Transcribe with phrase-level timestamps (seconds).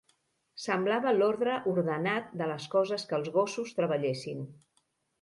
[0.63, 4.47] Semblava l'ordre ordenat de les coses que els gossos treballessin.